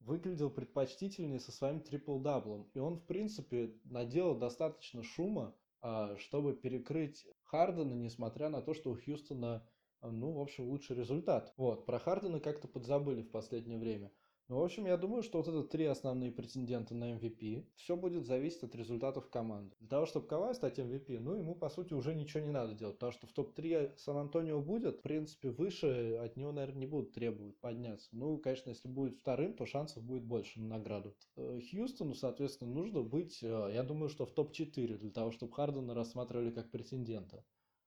выглядел 0.01 0.51
предпочтительнее 0.51 1.41
со 1.41 1.51
своим 1.51 1.81
трипл-даблом. 1.81 2.69
И 2.75 2.79
он, 2.79 2.97
в 2.97 3.07
принципе, 3.07 3.75
наделал 3.85 4.37
достаточно 4.37 5.03
шума, 5.03 5.55
а, 5.81 6.17
чтобы 6.19 6.55
перекрыть 6.55 7.27
Хардена, 7.45 7.95
несмотря 7.95 8.49
на 8.51 8.61
то, 8.61 8.75
что 8.75 8.91
у 8.91 8.97
Хьюстона, 8.97 9.67
ну, 10.03 10.33
в 10.33 10.41
общем, 10.41 10.69
лучший 10.69 10.97
результат. 10.97 11.55
Вот, 11.57 11.87
про 11.87 11.99
Хардена 11.99 12.41
как-то 12.41 12.69
подзабыли 12.69 13.23
в 13.23 13.31
последнее 13.31 13.79
время. 13.79 14.13
Ну, 14.49 14.59
в 14.59 14.63
общем, 14.63 14.85
я 14.85 14.99
думаю, 14.99 15.23
что 15.23 15.39
вот 15.39 15.49
это 15.49 15.63
три 15.63 15.87
основные 15.87 16.31
претендента 16.31 16.95
на 16.95 17.15
MVP. 17.15 17.67
Все 17.77 17.97
будет 17.97 18.27
зависеть 18.27 18.63
от 18.63 18.75
результатов 18.75 19.31
команды. 19.31 19.75
Для 19.81 19.89
того, 19.89 20.05
чтобы 20.05 20.27
Кавай 20.27 20.55
стать 20.55 20.79
MVP, 20.79 21.19
ну, 21.19 21.35
ему, 21.35 21.55
по 21.55 21.71
сути, 21.71 21.95
уже 21.95 22.15
ничего 22.15 22.43
не 22.43 22.51
надо 22.51 22.75
делать. 22.75 22.97
Потому 22.97 23.13
что 23.13 23.27
в 23.27 23.33
топ-3 23.33 23.97
Сан-Антонио 23.97 24.61
будет, 24.61 24.99
в 24.99 25.01
принципе, 25.01 25.49
выше 25.49 26.17
от 26.23 26.37
него, 26.37 26.53
наверное, 26.53 26.81
не 26.81 26.87
будут 26.87 27.13
требовать 27.13 27.59
подняться. 27.59 28.11
Ну, 28.13 28.37
конечно, 28.37 28.69
если 28.69 28.87
будет 28.87 29.17
вторым, 29.17 29.55
то 29.55 29.65
шансов 29.65 30.03
будет 30.03 30.25
больше 30.25 30.61
на 30.61 30.77
награду. 30.77 31.17
Э, 31.37 31.59
Хьюстону, 31.61 32.15
соответственно, 32.15 32.71
нужно 32.71 33.01
быть, 33.01 33.43
э, 33.43 33.71
я 33.73 33.83
думаю, 33.83 34.11
что 34.11 34.27
в 34.27 34.33
топ-4 34.33 34.99
для 34.99 35.11
того, 35.11 35.31
чтобы 35.31 35.55
Хардена 35.55 35.95
рассматривали 35.95 36.51
как 36.51 36.71
претендента. 36.71 37.43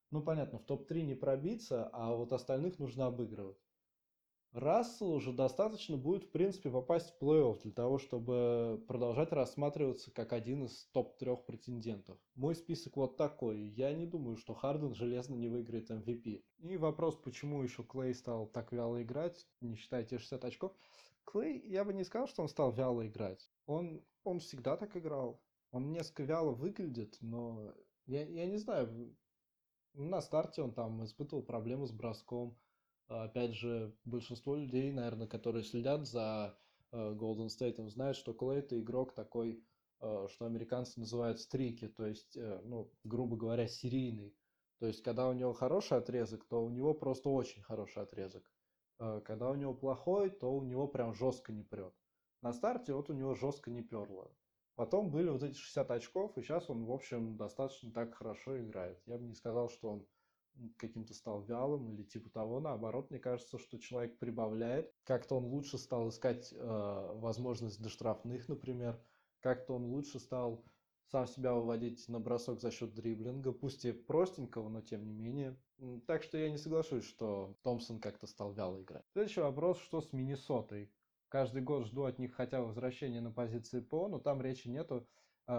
Ну, 0.09 0.23
понятно, 0.23 0.57
в 0.57 0.63
топ-3 0.63 1.03
не 1.03 1.13
пробиться, 1.13 1.87
а 1.93 2.15
вот 2.15 2.33
остальных 2.33 2.79
нужно 2.79 3.05
обыгрывать. 3.05 3.66
Расселу 4.53 5.15
уже 5.15 5.33
достаточно 5.33 5.97
будет, 5.97 6.23
в 6.23 6.31
принципе, 6.31 6.71
попасть 6.71 7.11
в 7.11 7.21
плей-офф 7.21 7.61
для 7.61 7.71
того, 7.71 7.99
чтобы 7.99 8.83
продолжать 8.87 9.31
рассматриваться 9.31 10.11
как 10.11 10.33
один 10.33 10.65
из 10.65 10.85
топ-трех 10.93 11.45
претендентов. 11.45 12.17
Мой 12.33 12.55
список 12.55 12.97
вот 12.97 13.17
такой. 13.17 13.59
Я 13.59 13.93
не 13.93 14.05
думаю, 14.05 14.37
что 14.37 14.53
Харден 14.53 14.93
железно 14.93 15.35
не 15.35 15.47
выиграет 15.47 15.91
MVP. 15.91 16.43
И 16.59 16.77
вопрос, 16.77 17.17
почему 17.17 17.61
еще 17.61 17.83
Клей 17.83 18.15
стал 18.15 18.47
так 18.47 18.71
вяло 18.71 19.03
играть, 19.03 19.47
не 19.61 19.75
считая 19.75 20.03
те 20.03 20.17
60 20.17 20.43
очков. 20.45 20.73
Клей, 21.25 21.59
я 21.67 21.83
бы 21.83 21.93
не 21.93 22.05
сказал, 22.05 22.27
что 22.27 22.41
он 22.41 22.47
стал 22.47 22.71
вяло 22.71 23.05
играть. 23.05 23.51
Он, 23.65 24.01
он 24.23 24.39
всегда 24.39 24.77
так 24.77 24.95
играл. 24.95 25.41
Он 25.71 25.91
несколько 25.91 26.23
вяло 26.23 26.51
выглядит, 26.51 27.17
но 27.19 27.73
я, 28.05 28.25
я 28.25 28.45
не 28.45 28.57
знаю, 28.57 29.13
на 29.93 30.21
старте 30.21 30.61
он 30.61 30.73
там 30.73 31.03
испытывал 31.03 31.43
проблемы 31.43 31.87
с 31.87 31.91
броском, 31.91 32.57
Опять 33.07 33.53
же, 33.53 33.95
большинство 34.03 34.55
людей, 34.55 34.91
наверное, 34.91 35.27
которые 35.27 35.63
следят 35.63 36.05
за 36.05 36.57
э, 36.91 36.97
Golden 37.13 37.47
State, 37.47 37.81
знают, 37.89 38.17
что 38.17 38.33
Клей 38.33 38.59
это 38.59 38.79
игрок 38.79 39.13
такой, 39.13 39.63
э, 40.01 40.27
что 40.29 40.45
американцы 40.45 40.99
называют 40.99 41.39
стрики, 41.39 41.87
то 41.87 42.05
есть, 42.05 42.35
э, 42.35 42.61
ну, 42.65 42.91
грубо 43.05 43.37
говоря, 43.37 43.67
серийный. 43.67 44.35
То 44.79 44.87
есть, 44.87 45.03
когда 45.03 45.29
у 45.29 45.33
него 45.33 45.53
хороший 45.53 45.97
отрезок, 45.97 46.45
то 46.45 46.63
у 46.63 46.69
него 46.69 46.93
просто 46.93 47.29
очень 47.29 47.63
хороший 47.63 48.03
отрезок. 48.03 48.51
Когда 49.25 49.51
у 49.51 49.55
него 49.55 49.75
плохой, 49.75 50.31
то 50.31 50.51
у 50.51 50.63
него 50.63 50.87
прям 50.87 51.13
жестко 51.13 51.53
не 51.53 51.63
прет. 51.63 51.93
На 52.41 52.51
старте 52.51 52.93
вот 52.93 53.09
у 53.09 53.13
него 53.13 53.35
жестко 53.35 53.69
не 53.69 53.83
перло. 53.83 54.31
Потом 54.75 55.09
были 55.09 55.29
вот 55.29 55.43
эти 55.43 55.55
60 55.55 55.91
очков, 55.91 56.37
и 56.37 56.41
сейчас 56.41 56.69
он, 56.69 56.85
в 56.85 56.91
общем, 56.91 57.37
достаточно 57.37 57.91
так 57.91 58.15
хорошо 58.15 58.59
играет. 58.59 59.01
Я 59.05 59.17
бы 59.17 59.25
не 59.25 59.33
сказал, 59.33 59.69
что 59.69 59.89
он 59.89 60.07
каким-то 60.77 61.13
стал 61.13 61.41
вялым 61.41 61.89
или 61.91 62.03
типа 62.03 62.29
того. 62.29 62.59
Наоборот, 62.59 63.09
мне 63.09 63.19
кажется, 63.19 63.57
что 63.57 63.77
человек 63.77 64.17
прибавляет. 64.19 64.93
Как-то 65.03 65.35
он 65.35 65.45
лучше 65.45 65.77
стал 65.77 66.09
искать 66.09 66.53
э, 66.53 67.11
возможность 67.15 67.81
до 67.81 67.89
штрафных, 67.89 68.47
например. 68.47 68.99
Как-то 69.41 69.75
он 69.75 69.85
лучше 69.85 70.19
стал 70.19 70.63
сам 71.11 71.25
себя 71.27 71.53
выводить 71.53 72.07
на 72.09 72.19
бросок 72.19 72.59
за 72.59 72.71
счет 72.71 72.93
дриблинга, 72.93 73.51
пусть 73.51 73.85
и 73.85 73.91
простенького, 73.91 74.67
но 74.69 74.81
тем 74.81 75.05
не 75.05 75.13
менее. 75.13 75.57
Так 76.05 76.23
что 76.23 76.37
я 76.37 76.49
не 76.49 76.57
соглашусь, 76.57 77.05
что 77.05 77.55
Томпсон 77.63 77.99
как-то 77.99 78.27
стал 78.27 78.51
вяло 78.53 78.81
играть. 78.81 79.05
Следующий 79.13 79.41
вопрос, 79.41 79.79
что 79.79 80.01
с 80.01 80.11
Миннесотой? 80.11 80.91
Каждый 81.29 81.61
год 81.61 81.85
жду 81.85 82.03
от 82.03 82.19
них 82.19 82.33
хотя 82.33 82.61
бы 82.61 82.67
возвращения 82.67 83.21
на 83.21 83.31
позиции 83.31 83.79
ПО, 83.79 84.07
но 84.07 84.19
там 84.19 84.41
речи 84.41 84.67
нету 84.69 85.07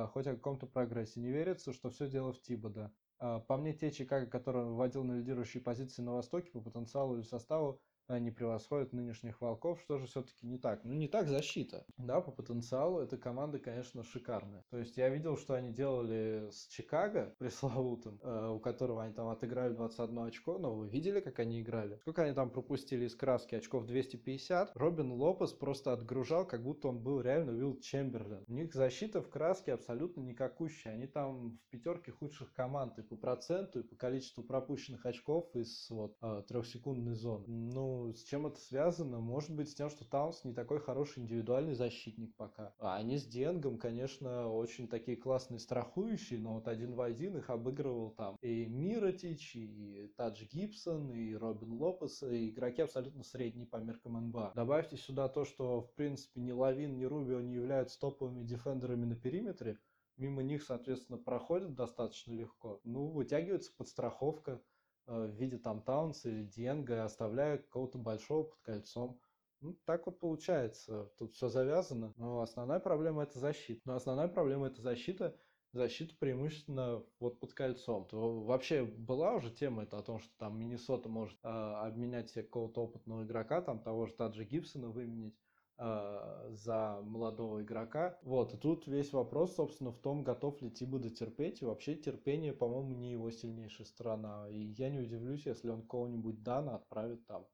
хоть 0.08 0.26
о 0.26 0.34
каком-то 0.34 0.66
прогрессе. 0.66 1.20
Не 1.20 1.30
верится, 1.30 1.72
что 1.72 1.90
все 1.90 2.08
дело 2.08 2.32
в 2.32 2.40
Тибода. 2.40 2.92
А, 3.18 3.40
по 3.40 3.56
мне, 3.56 3.72
те 3.72 3.90
Чикаго, 3.90 4.26
которые 4.26 4.66
он 4.66 4.76
на 5.02 5.18
лидирующие 5.18 5.62
позиции 5.62 6.02
на 6.02 6.12
Востоке 6.12 6.50
по 6.50 6.60
потенциалу 6.60 7.16
или 7.16 7.22
составу, 7.22 7.80
не 8.08 8.30
превосходят 8.30 8.92
нынешних 8.92 9.40
волков, 9.40 9.80
что 9.82 9.98
же 9.98 10.06
все-таки 10.06 10.46
не 10.46 10.58
так? 10.58 10.84
Ну, 10.84 10.94
не 10.94 11.08
так 11.08 11.28
защита. 11.28 11.84
Да, 11.98 12.20
по 12.20 12.30
потенциалу 12.30 13.00
эта 13.00 13.18
команда, 13.18 13.58
конечно, 13.58 14.02
шикарная. 14.02 14.64
То 14.70 14.78
есть 14.78 14.96
я 14.96 15.08
видел, 15.08 15.36
что 15.36 15.54
они 15.54 15.72
делали 15.72 16.48
с 16.50 16.66
Чикаго 16.68 17.34
пресловутым, 17.38 18.18
э, 18.22 18.48
у 18.48 18.60
которого 18.60 19.02
они 19.02 19.12
там 19.12 19.28
отыграли 19.28 19.74
21 19.74 20.18
очко, 20.20 20.58
но 20.58 20.74
вы 20.74 20.88
видели, 20.88 21.20
как 21.20 21.38
они 21.38 21.60
играли? 21.60 21.98
Сколько 22.00 22.22
они 22.22 22.34
там 22.34 22.50
пропустили 22.50 23.04
из 23.04 23.14
краски? 23.14 23.54
Очков 23.54 23.86
250. 23.86 24.72
Робин 24.74 25.12
Лопес 25.12 25.52
просто 25.52 25.92
отгружал, 25.92 26.46
как 26.46 26.62
будто 26.62 26.88
он 26.88 27.02
был 27.02 27.20
реально 27.20 27.52
Уилл 27.52 27.78
Чемберлен. 27.80 28.44
У 28.46 28.52
них 28.52 28.72
защита 28.72 29.20
в 29.20 29.28
краске 29.28 29.74
абсолютно 29.74 30.20
никакущая. 30.20 30.94
Они 30.94 31.06
там 31.06 31.50
в 31.50 31.70
пятерке 31.70 32.12
худших 32.12 32.52
команд 32.52 32.98
и 32.98 33.02
по 33.02 33.16
проценту, 33.16 33.80
и 33.80 33.82
по 33.82 33.96
количеству 33.96 34.42
пропущенных 34.42 35.04
очков 35.04 35.54
из 35.54 35.88
вот 35.90 36.16
э, 36.22 36.42
трехсекундной 36.48 37.14
зоны. 37.14 37.44
Ну, 37.48 37.97
с 38.12 38.22
чем 38.22 38.46
это 38.46 38.58
связано? 38.60 39.20
Может 39.20 39.54
быть, 39.54 39.70
с 39.70 39.74
тем, 39.74 39.90
что 39.90 40.04
Таунс 40.04 40.44
не 40.44 40.54
такой 40.54 40.80
хороший 40.80 41.20
индивидуальный 41.20 41.74
защитник 41.74 42.34
пока. 42.36 42.74
А 42.78 42.96
они 42.96 43.18
с 43.18 43.26
Денгом, 43.26 43.78
конечно, 43.78 44.48
очень 44.52 44.88
такие 44.88 45.16
классные 45.16 45.58
страхующие, 45.58 46.38
но 46.38 46.54
вот 46.54 46.68
один 46.68 46.94
в 46.94 47.00
один 47.00 47.36
их 47.36 47.50
обыгрывал 47.50 48.10
там 48.10 48.36
и 48.40 48.66
Миротич, 48.66 49.56
и 49.56 50.12
Тадж 50.16 50.44
Гибсон, 50.52 51.12
и 51.12 51.34
Робин 51.34 51.72
Лопес, 51.72 52.22
и 52.22 52.50
игроки 52.50 52.82
абсолютно 52.82 53.22
средние 53.24 53.66
по 53.66 53.76
меркам 53.76 54.14
НБА. 54.28 54.52
Добавьте 54.54 54.96
сюда 54.96 55.28
то, 55.28 55.44
что, 55.44 55.82
в 55.82 55.92
принципе, 55.94 56.40
ни 56.40 56.52
Лавин, 56.52 56.96
ни 56.96 57.04
Рубио 57.04 57.40
не 57.40 57.54
являются 57.54 57.98
топовыми 57.98 58.44
дефендерами 58.44 59.04
на 59.04 59.16
периметре, 59.16 59.78
мимо 60.16 60.42
них, 60.42 60.62
соответственно, 60.62 61.18
проходят 61.18 61.74
достаточно 61.74 62.32
легко. 62.32 62.80
Ну, 62.84 63.08
вытягивается 63.08 63.72
подстраховка, 63.76 64.60
в 65.08 65.30
виде 65.30 65.58
там 65.58 65.82
Таунса 65.82 66.28
или 66.28 66.44
Диенга, 66.44 67.04
оставляя 67.04 67.58
какого-то 67.58 67.98
большого 67.98 68.44
под 68.44 68.60
кольцом. 68.60 69.20
Ну, 69.60 69.76
так 69.84 70.06
вот 70.06 70.20
получается. 70.20 71.10
Тут 71.18 71.34
все 71.34 71.48
завязано. 71.48 72.12
Но 72.16 72.42
основная 72.42 72.78
проблема 72.78 73.24
это 73.24 73.38
защита. 73.38 73.80
Но 73.84 73.94
основная 73.94 74.28
проблема 74.28 74.68
это 74.68 74.80
защита. 74.82 75.36
Защита 75.72 76.14
преимущественно 76.18 77.04
вот 77.20 77.40
под 77.40 77.52
кольцом. 77.54 78.06
То 78.06 78.40
вообще 78.40 78.84
была 78.84 79.34
уже 79.34 79.50
тема 79.50 79.82
это 79.82 79.98
о 79.98 80.02
том, 80.02 80.18
что 80.18 80.30
там 80.38 80.58
Миннесота 80.58 81.08
может 81.08 81.38
э, 81.42 81.48
обменять 81.48 82.30
себе 82.30 82.44
какого-то 82.44 82.84
опытного 82.84 83.24
игрока, 83.24 83.60
там 83.60 83.80
того 83.80 84.06
же 84.06 84.14
Таджи 84.14 84.44
Гибсона 84.44 84.88
выменять 84.88 85.34
э, 85.34 85.47
за 85.78 87.00
молодого 87.04 87.62
игрока. 87.62 88.18
Вот, 88.22 88.52
и 88.52 88.56
тут 88.56 88.88
весь 88.88 89.12
вопрос, 89.12 89.54
собственно, 89.54 89.92
в 89.92 89.98
том, 89.98 90.24
готов 90.24 90.60
ли 90.60 90.70
Тибо 90.70 90.98
терпеть. 91.08 91.62
И 91.62 91.64
вообще 91.64 91.94
терпение, 91.94 92.52
по-моему, 92.52 92.94
не 92.94 93.12
его 93.12 93.30
сильнейшая 93.30 93.86
сторона. 93.86 94.48
И 94.50 94.58
я 94.58 94.90
не 94.90 94.98
удивлюсь, 94.98 95.46
если 95.46 95.70
он 95.70 95.86
кого-нибудь 95.86 96.42
Дана 96.42 96.74
отправит 96.76 97.24
там 97.26 97.46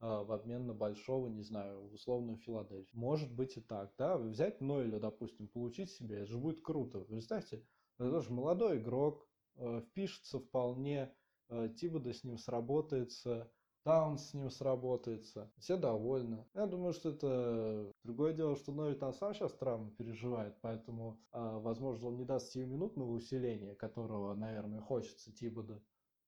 э, 0.00 0.06
в 0.06 0.30
обмен 0.30 0.66
на 0.66 0.74
большого, 0.74 1.26
не 1.26 1.42
знаю, 1.42 1.88
в 1.88 1.94
условную 1.94 2.38
Филадельфию. 2.38 3.00
Может 3.00 3.32
быть 3.32 3.56
и 3.56 3.60
так, 3.60 3.92
да. 3.98 4.16
Взять 4.16 4.60
Нойля, 4.60 5.00
допустим, 5.00 5.48
получить 5.48 5.90
себе, 5.90 6.18
это 6.18 6.26
же 6.26 6.38
будет 6.38 6.62
круто. 6.62 7.00
Представьте, 7.00 7.64
это 7.98 8.10
тоже 8.10 8.32
молодой 8.32 8.78
игрок, 8.78 9.28
э, 9.56 9.80
впишется 9.88 10.38
вполне, 10.38 11.12
э, 11.48 11.68
Тибода 11.76 12.12
с 12.12 12.22
ним 12.22 12.38
сработается, 12.38 13.50
Таун 13.84 14.16
с 14.16 14.32
ним 14.32 14.48
сработается. 14.48 15.50
Все 15.58 15.76
довольны. 15.76 16.46
Я 16.54 16.66
думаю, 16.66 16.92
что 16.92 17.10
это 17.10 17.92
другое 18.04 18.32
дело, 18.32 18.54
что 18.54 18.70
Нови 18.70 18.94
там 18.94 19.12
сам 19.12 19.34
сейчас 19.34 19.52
травму 19.54 19.90
переживает, 19.90 20.56
поэтому, 20.60 21.20
а, 21.32 21.58
возможно, 21.58 22.08
он 22.08 22.16
не 22.16 22.24
даст 22.24 22.52
сиюминутного 22.52 23.10
усиления, 23.10 23.74
которого, 23.74 24.34
наверное, 24.34 24.80
хочется 24.80 25.32
Тибода. 25.32 25.82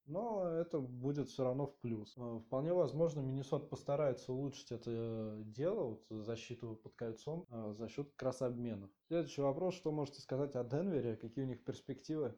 Но 0.05 0.47
это 0.47 0.79
будет 0.79 1.29
все 1.29 1.45
равно 1.45 1.65
в 1.65 1.79
плюс. 1.79 2.13
А, 2.17 2.39
вполне 2.39 2.73
возможно, 2.73 3.21
Миннесот 3.21 3.69
постарается 3.69 4.33
улучшить 4.33 4.71
это 4.71 5.41
дело, 5.45 5.83
вот, 5.85 6.05
защиту 6.09 6.75
под 6.75 6.93
кольцом, 6.95 7.47
а, 7.49 7.73
за 7.73 7.87
счет 7.87 8.09
как 8.11 8.23
раз 8.23 8.41
обменов. 8.41 8.91
Следующий 9.07 9.41
вопрос, 9.41 9.75
что 9.75 9.93
можете 9.93 10.21
сказать 10.21 10.55
о 10.55 10.63
Денвере, 10.65 11.15
какие 11.15 11.45
у 11.45 11.47
них 11.47 11.63
перспективы? 11.63 12.37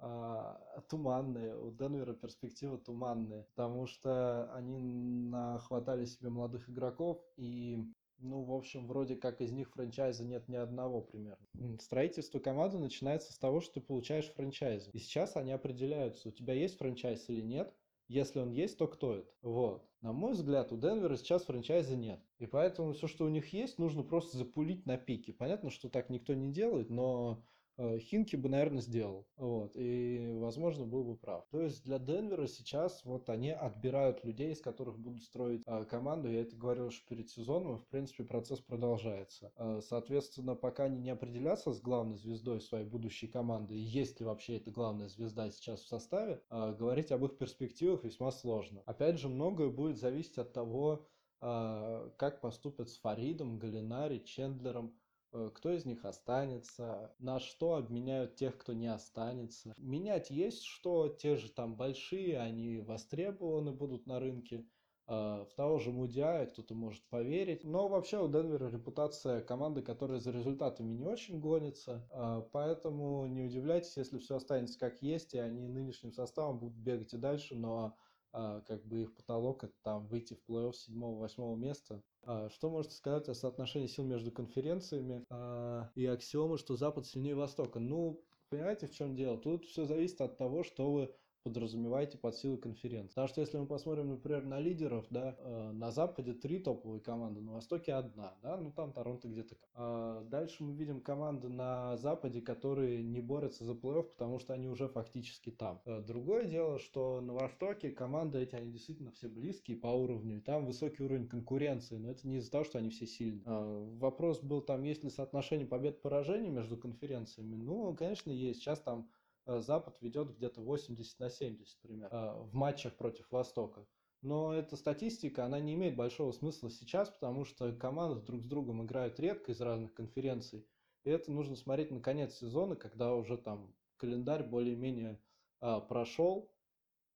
А, 0.00 0.82
туманные. 0.88 1.56
У 1.56 1.70
Денвера 1.70 2.14
перспективы 2.14 2.78
туманные, 2.78 3.44
потому 3.54 3.86
что 3.86 4.52
они 4.54 4.78
нахватали 4.78 6.04
себе 6.04 6.30
молодых 6.30 6.68
игроков 6.68 7.20
и 7.36 7.84
ну, 8.20 8.42
в 8.42 8.52
общем, 8.52 8.86
вроде 8.86 9.14
как 9.14 9.40
из 9.40 9.52
них 9.52 9.70
франчайза 9.70 10.24
нет 10.24 10.48
ни 10.48 10.56
одного 10.56 11.00
примерно. 11.00 11.46
Строительство 11.80 12.38
команды 12.40 12.78
начинается 12.78 13.32
с 13.32 13.38
того, 13.38 13.60
что 13.60 13.74
ты 13.74 13.80
получаешь 13.80 14.32
франчайз. 14.32 14.90
И 14.92 14.98
сейчас 14.98 15.36
они 15.36 15.52
определяются, 15.52 16.28
у 16.28 16.32
тебя 16.32 16.54
есть 16.54 16.78
франчайз 16.78 17.28
или 17.28 17.40
нет. 17.40 17.72
Если 18.08 18.38
он 18.38 18.50
есть, 18.50 18.78
то 18.78 18.88
кто 18.88 19.16
это? 19.16 19.30
Вот. 19.42 19.86
На 20.00 20.12
мой 20.12 20.32
взгляд, 20.32 20.72
у 20.72 20.78
Денвера 20.78 21.16
сейчас 21.16 21.44
франчайза 21.44 21.94
нет. 21.94 22.20
И 22.38 22.46
поэтому 22.46 22.92
все, 22.92 23.06
что 23.06 23.26
у 23.26 23.28
них 23.28 23.52
есть, 23.52 23.78
нужно 23.78 24.02
просто 24.02 24.38
запулить 24.38 24.86
на 24.86 24.96
пике. 24.96 25.34
Понятно, 25.34 25.70
что 25.70 25.90
так 25.90 26.08
никто 26.08 26.32
не 26.34 26.50
делает, 26.50 26.88
но 26.88 27.44
Хинки 27.78 28.34
бы, 28.34 28.48
наверное, 28.48 28.80
сделал. 28.80 29.26
Вот. 29.36 29.76
И, 29.76 30.36
возможно, 30.38 30.84
был 30.84 31.04
бы 31.04 31.16
прав. 31.16 31.46
То 31.50 31.62
есть 31.62 31.84
для 31.84 31.98
Денвера 31.98 32.46
сейчас 32.46 33.04
вот 33.04 33.30
они 33.30 33.50
отбирают 33.50 34.24
людей, 34.24 34.52
из 34.52 34.60
которых 34.60 34.98
будут 34.98 35.22
строить 35.22 35.62
э, 35.66 35.84
команду. 35.84 36.28
Я 36.28 36.42
это 36.42 36.56
говорил 36.56 36.86
уже 36.86 37.00
перед 37.08 37.30
сезоном, 37.30 37.78
в 37.78 37.86
принципе, 37.88 38.24
процесс 38.24 38.60
продолжается. 38.60 39.52
Э, 39.56 39.80
соответственно, 39.80 40.56
пока 40.56 40.84
они 40.84 40.98
не 40.98 41.10
определятся 41.10 41.72
с 41.72 41.80
главной 41.80 42.16
звездой 42.16 42.60
своей 42.60 42.84
будущей 42.84 43.28
команды, 43.28 43.74
есть 43.74 44.18
ли 44.18 44.26
вообще 44.26 44.56
эта 44.56 44.70
главная 44.70 45.08
звезда 45.08 45.50
сейчас 45.50 45.82
в 45.82 45.88
составе, 45.88 46.42
э, 46.50 46.74
говорить 46.76 47.12
об 47.12 47.24
их 47.24 47.38
перспективах 47.38 48.04
весьма 48.04 48.32
сложно. 48.32 48.82
Опять 48.86 49.18
же, 49.18 49.28
многое 49.28 49.70
будет 49.70 49.98
зависеть 49.98 50.38
от 50.38 50.52
того, 50.52 51.06
э, 51.40 52.10
как 52.16 52.40
поступят 52.40 52.88
с 52.90 52.98
Фаридом, 52.98 53.58
Галинари, 53.58 54.18
Чендлером, 54.18 54.88
Э, 54.88 55.07
кто 55.30 55.72
из 55.72 55.84
них 55.84 56.04
останется, 56.04 57.14
на 57.18 57.38
что 57.38 57.74
обменяют 57.74 58.36
тех, 58.36 58.56
кто 58.56 58.72
не 58.72 58.86
останется. 58.86 59.74
Менять 59.76 60.30
есть 60.30 60.62
что, 60.64 61.08
те 61.08 61.36
же 61.36 61.50
там 61.50 61.76
большие, 61.76 62.38
они 62.38 62.78
востребованы 62.78 63.72
будут 63.72 64.06
на 64.06 64.20
рынке. 64.20 64.66
Э, 65.08 65.46
в 65.50 65.54
того 65.54 65.78
же 65.78 65.90
Мудиая 65.90 66.46
кто-то 66.46 66.74
может 66.74 67.02
поверить. 67.08 67.64
Но 67.64 67.88
вообще 67.88 68.22
у 68.22 68.28
Денвера 68.28 68.68
репутация 68.68 69.40
команды, 69.40 69.80
которая 69.80 70.20
за 70.20 70.30
результатами 70.30 70.92
не 70.92 71.06
очень 71.06 71.40
гонится. 71.40 72.06
Э, 72.10 72.42
поэтому 72.52 73.26
не 73.26 73.42
удивляйтесь, 73.42 73.96
если 73.96 74.18
все 74.18 74.36
останется 74.36 74.78
как 74.78 75.00
есть, 75.00 75.34
и 75.34 75.38
они 75.38 75.66
нынешним 75.66 76.12
составом 76.12 76.58
будут 76.58 76.76
бегать 76.76 77.14
и 77.14 77.16
дальше, 77.16 77.54
но 77.54 77.96
как 78.32 78.84
бы 78.86 79.02
их 79.02 79.14
потолок 79.14 79.64
это 79.64 79.74
там 79.82 80.06
выйти 80.06 80.34
в 80.34 80.50
плей-офф 80.50 80.72
седьмого-восьмого 80.72 81.56
места. 81.56 82.02
А, 82.22 82.48
что 82.50 82.70
можете 82.70 82.94
сказать 82.94 83.28
о 83.28 83.34
соотношении 83.34 83.86
сил 83.86 84.04
между 84.04 84.30
конференциями 84.30 85.24
а, 85.30 85.90
и 85.94 86.04
аксиомы, 86.06 86.58
что 86.58 86.76
Запад 86.76 87.06
сильнее 87.06 87.34
Востока? 87.34 87.78
Ну, 87.78 88.22
понимаете, 88.50 88.86
в 88.86 88.92
чем 88.92 89.16
дело? 89.16 89.38
Тут 89.38 89.64
все 89.64 89.86
зависит 89.86 90.20
от 90.20 90.36
того, 90.36 90.62
что 90.62 90.92
вы 90.92 91.14
подразумеваете 91.48 92.18
под 92.18 92.36
силой 92.36 92.58
конференции. 92.58 93.14
Потому 93.14 93.28
что 93.28 93.40
если 93.40 93.58
мы 93.58 93.66
посмотрим, 93.66 94.10
например, 94.10 94.44
на 94.44 94.60
лидеров, 94.60 95.06
да, 95.10 95.36
э, 95.38 95.72
на 95.72 95.90
Западе 95.90 96.34
три 96.34 96.58
топовые 96.58 97.00
команды, 97.00 97.40
на 97.40 97.54
Востоке 97.54 97.94
одна, 97.94 98.34
да, 98.42 98.56
ну 98.56 98.70
там 98.70 98.92
Торонто 98.92 99.28
где-то. 99.28 99.56
А 99.74 100.24
дальше 100.24 100.62
мы 100.62 100.74
видим 100.74 101.00
команды 101.00 101.48
на 101.48 101.96
Западе, 101.96 102.40
которые 102.40 103.02
не 103.02 103.20
борются 103.20 103.64
за 103.64 103.72
плей-офф, 103.72 104.04
потому 104.04 104.38
что 104.38 104.52
они 104.52 104.68
уже 104.68 104.88
фактически 104.88 105.50
там. 105.50 105.80
Э, 105.86 106.00
другое 106.00 106.44
дело, 106.44 106.78
что 106.78 107.20
на 107.20 107.32
Востоке 107.32 107.90
команды 107.90 108.40
эти, 108.40 108.54
они 108.54 108.70
действительно 108.70 109.10
все 109.12 109.28
близкие 109.28 109.76
по 109.76 109.88
уровню, 109.88 110.38
и 110.38 110.40
там 110.40 110.66
высокий 110.66 111.02
уровень 111.02 111.28
конкуренции, 111.28 111.96
но 111.96 112.10
это 112.10 112.28
не 112.28 112.36
из-за 112.36 112.50
того, 112.50 112.64
что 112.64 112.78
они 112.78 112.90
все 112.90 113.06
сильные. 113.06 113.42
А, 113.46 113.88
вопрос 113.98 114.40
был 114.40 114.60
там, 114.60 114.82
есть 114.82 115.02
ли 115.04 115.10
соотношение 115.10 115.66
побед-поражений 115.66 116.50
между 116.50 116.76
конференциями? 116.76 117.56
Ну, 117.56 117.94
конечно, 117.94 118.30
есть. 118.30 118.60
Сейчас 118.60 118.80
там 118.80 118.98
Э, 118.98 119.17
Запад 119.56 119.96
ведет 120.00 120.36
где-то 120.36 120.60
80 120.60 121.18
на 121.18 121.30
70 121.30 121.80
примерно 121.80 122.14
э, 122.14 122.42
в 122.42 122.54
матчах 122.54 122.96
против 122.96 123.30
Востока. 123.30 123.86
Но 124.20 124.52
эта 124.52 124.76
статистика, 124.76 125.44
она 125.44 125.60
не 125.60 125.74
имеет 125.74 125.96
большого 125.96 126.32
смысла 126.32 126.70
сейчас, 126.70 127.08
потому 127.08 127.44
что 127.44 127.72
команды 127.72 128.20
друг 128.20 128.42
с 128.42 128.46
другом 128.46 128.84
играют 128.84 129.18
редко 129.20 129.52
из 129.52 129.60
разных 129.60 129.94
конференций. 129.94 130.66
И 131.04 131.10
это 131.10 131.30
нужно 131.32 131.56
смотреть 131.56 131.90
на 131.92 132.00
конец 132.00 132.34
сезона, 132.34 132.76
когда 132.76 133.14
уже 133.14 133.38
там 133.38 133.74
календарь 133.96 134.42
более-менее 134.42 135.20
а, 135.60 135.80
прошел. 135.80 136.52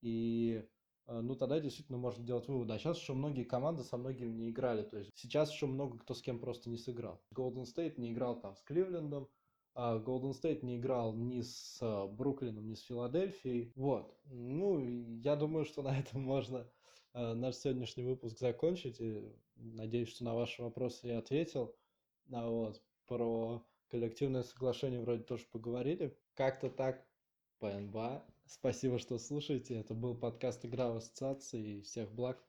И 0.00 0.64
ну 1.08 1.34
тогда 1.34 1.58
действительно 1.58 1.98
можно 1.98 2.24
делать 2.24 2.46
выводы. 2.48 2.72
А 2.72 2.78
сейчас 2.78 2.98
еще 2.98 3.12
многие 3.12 3.44
команды 3.44 3.82
со 3.82 3.96
многими 3.96 4.30
не 4.30 4.50
играли. 4.50 4.82
То 4.84 4.98
есть 4.98 5.10
сейчас 5.14 5.52
еще 5.52 5.66
много 5.66 5.98
кто 5.98 6.14
с 6.14 6.22
кем 6.22 6.38
просто 6.38 6.70
не 6.70 6.78
сыграл. 6.78 7.20
Golden 7.34 7.64
State 7.64 7.94
не 7.98 8.12
играл 8.12 8.40
там 8.40 8.56
с 8.56 8.62
Кливлендом, 8.62 9.28
а 9.74 9.98
Golden 9.98 10.32
State 10.32 10.64
не 10.64 10.76
играл 10.76 11.14
ни 11.14 11.40
с 11.40 11.78
а, 11.80 12.06
Бруклином, 12.06 12.68
ни 12.68 12.74
с 12.74 12.82
Филадельфией. 12.82 13.72
Вот. 13.74 14.14
Ну, 14.24 14.78
я 15.22 15.36
думаю, 15.36 15.64
что 15.64 15.82
на 15.82 15.98
этом 15.98 16.22
можно 16.22 16.68
а, 17.14 17.34
наш 17.34 17.56
сегодняшний 17.56 18.04
выпуск 18.04 18.38
закончить. 18.38 19.00
И 19.00 19.22
надеюсь, 19.56 20.08
что 20.08 20.24
на 20.24 20.34
ваши 20.34 20.62
вопросы 20.62 21.08
я 21.08 21.18
ответил. 21.18 21.74
А 22.30 22.48
вот 22.48 22.82
про 23.06 23.64
коллективное 23.88 24.42
соглашение 24.42 25.00
вроде 25.00 25.22
тоже 25.22 25.44
поговорили. 25.50 26.16
Как-то 26.34 26.68
так 26.70 27.06
по 27.58 27.70
НБА. 27.70 28.24
Спасибо, 28.46 28.98
что 28.98 29.18
слушаете. 29.18 29.76
Это 29.76 29.94
был 29.94 30.14
подкаст 30.14 30.64
«Игра 30.64 30.90
в 30.90 30.96
ассоциации». 30.96 31.80
Всех 31.80 32.12
благ. 32.12 32.38